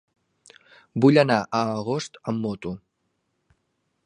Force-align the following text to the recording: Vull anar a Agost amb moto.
Vull 1.05 1.19
anar 1.23 1.37
a 1.41 1.61
Agost 1.75 2.19
amb 2.33 2.45
moto. 2.47 2.77